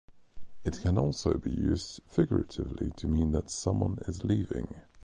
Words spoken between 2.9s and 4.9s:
to mean that someone is leaving.